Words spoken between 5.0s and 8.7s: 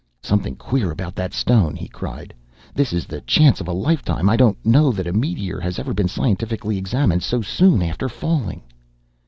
a meteor has ever been scientifically examined so soon after falling."